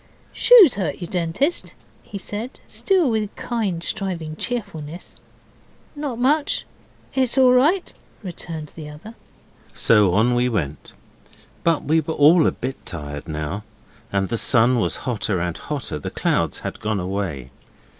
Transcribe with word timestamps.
'Shoes 0.33 0.73
hurt 0.73 0.95
you, 0.99 1.05
Dentist?' 1.05 1.75
he 2.01 2.17
said, 2.17 2.59
still 2.67 3.07
with 3.11 3.35
kind 3.35 3.83
striving 3.83 4.35
cheerfulness. 4.35 5.19
'Not 5.95 6.17
much 6.17 6.65
it's 7.13 7.37
all 7.37 7.51
right,' 7.53 7.93
returned 8.23 8.73
the 8.75 8.89
other. 8.89 9.13
So 9.75 10.15
on 10.15 10.33
we 10.33 10.49
went 10.49 10.93
but 11.63 11.83
we 11.83 12.01
were 12.01 12.15
all 12.15 12.47
a 12.47 12.51
bit 12.51 12.83
tired 12.83 13.27
now 13.27 13.63
and 14.11 14.29
the 14.29 14.37
sun 14.37 14.79
was 14.79 14.95
hotter 15.05 15.39
and 15.39 15.55
hotter; 15.55 15.99
the 15.99 16.09
clouds 16.09 16.57
had 16.65 16.79
gone 16.79 16.99
away. 16.99 17.51